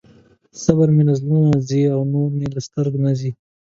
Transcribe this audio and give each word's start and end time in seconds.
صبر 0.63 0.87
مې 0.95 1.03
له 1.07 1.13
زړه 1.19 1.37
نه 1.49 1.57
ځي 1.67 1.83
او 1.95 1.99
نور 2.13 2.29
مې 2.37 2.47
له 2.55 2.59
سترګې 2.67 2.99
نه 3.05 3.11
ځي. 3.19 3.31